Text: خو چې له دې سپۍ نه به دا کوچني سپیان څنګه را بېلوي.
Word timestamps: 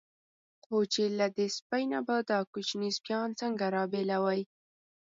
خو 0.63 0.77
چې 0.93 1.03
له 1.19 1.27
دې 1.37 1.47
سپۍ 1.57 1.83
نه 1.93 1.99
به 2.07 2.15
دا 2.31 2.39
کوچني 2.51 2.89
سپیان 2.97 3.29
څنګه 3.41 3.65
را 3.75 3.83
بېلوي. 3.91 4.41